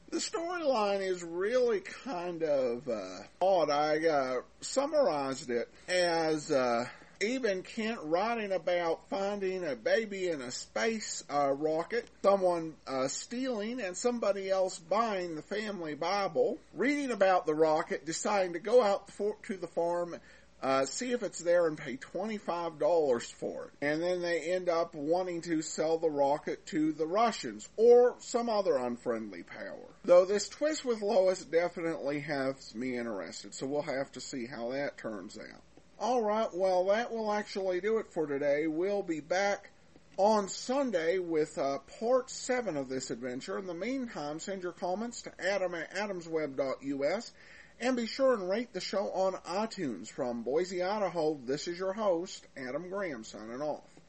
The 0.09 0.19
storyline 0.19 1.01
is 1.01 1.21
really 1.21 1.81
kind 1.81 2.41
of 2.41 2.87
uh, 2.87 3.19
odd. 3.41 3.69
I 3.69 4.07
uh, 4.07 4.41
summarized 4.61 5.49
it 5.49 5.67
as 5.89 6.49
uh, 6.49 6.87
Eben 7.19 7.61
Kent 7.63 7.99
writing 8.03 8.53
about 8.53 9.09
finding 9.09 9.65
a 9.65 9.75
baby 9.75 10.29
in 10.29 10.39
a 10.41 10.49
space 10.49 11.25
uh, 11.29 11.51
rocket, 11.51 12.07
someone 12.23 12.75
uh, 12.87 13.09
stealing, 13.09 13.81
and 13.81 13.97
somebody 13.97 14.49
else 14.49 14.79
buying 14.79 15.35
the 15.35 15.41
family 15.41 15.93
Bible, 15.93 16.57
reading 16.73 17.11
about 17.11 17.45
the 17.45 17.55
rocket, 17.55 18.05
deciding 18.05 18.53
to 18.53 18.59
go 18.59 18.81
out 18.81 19.09
to 19.43 19.57
the 19.57 19.67
farm 19.67 20.15
uh, 20.61 20.85
see 20.85 21.11
if 21.11 21.21
it's 21.21 21.39
there 21.39 21.67
and 21.67 21.77
pay 21.77 21.97
$25 21.97 23.33
for 23.33 23.65
it. 23.65 23.71
And 23.81 24.01
then 24.01 24.21
they 24.21 24.41
end 24.51 24.69
up 24.69 24.95
wanting 24.95 25.41
to 25.41 25.61
sell 25.61 25.97
the 25.97 26.09
rocket 26.09 26.65
to 26.67 26.91
the 26.93 27.05
Russians 27.05 27.69
or 27.77 28.15
some 28.19 28.49
other 28.49 28.77
unfriendly 28.77 29.43
power. 29.43 29.87
Though 30.03 30.25
this 30.25 30.49
twist 30.49 30.83
with 30.83 31.01
Lois 31.01 31.45
definitely 31.45 32.21
has 32.21 32.73
me 32.73 32.97
interested, 32.97 33.53
so 33.53 33.67
we'll 33.67 33.83
have 33.83 34.11
to 34.13 34.21
see 34.21 34.47
how 34.47 34.71
that 34.71 34.97
turns 34.97 35.37
out. 35.37 35.61
Alright, 35.99 36.49
well 36.53 36.85
that 36.85 37.11
will 37.11 37.31
actually 37.31 37.81
do 37.81 37.97
it 37.99 38.11
for 38.11 38.25
today. 38.25 38.67
We'll 38.67 39.03
be 39.03 39.19
back 39.19 39.71
on 40.17 40.49
Sunday 40.49 41.19
with 41.19 41.59
uh, 41.59 41.77
part 41.99 42.31
7 42.31 42.75
of 42.75 42.89
this 42.89 43.11
adventure. 43.11 43.59
In 43.59 43.67
the 43.67 43.73
meantime, 43.75 44.39
send 44.39 44.63
your 44.63 44.71
comments 44.71 45.21
to 45.23 45.31
adam 45.39 45.75
at 45.75 45.93
adamsweb.us 45.93 47.31
And 47.79 47.95
be 47.95 48.07
sure 48.07 48.33
and 48.33 48.49
rate 48.49 48.73
the 48.73 48.81
show 48.81 49.11
on 49.11 49.33
iTunes. 49.33 50.09
From 50.09 50.41
Boise, 50.41 50.81
Idaho, 50.81 51.39
this 51.45 51.67
is 51.67 51.77
your 51.77 51.93
host, 51.93 52.45
Adam 52.57 52.89
Graham, 52.89 53.23
signing 53.23 53.61
off. 53.61 53.96